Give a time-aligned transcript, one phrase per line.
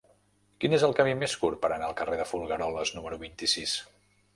[0.63, 3.83] Quin és el camí més curt per anar al carrer de Folgueroles número vint-i-sis?